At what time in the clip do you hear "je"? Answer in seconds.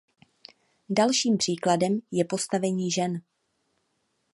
2.11-2.25